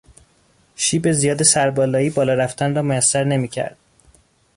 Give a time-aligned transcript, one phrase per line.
[0.83, 3.77] شیب زیاد سربالایی، بالا رفتن را میسر نمیکرد.